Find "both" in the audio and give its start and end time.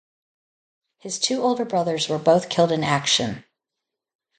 2.17-2.49